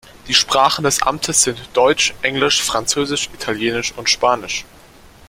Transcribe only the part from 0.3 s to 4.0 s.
Sprachen des Amtes sind Deutsch, Englisch, Französisch, Italienisch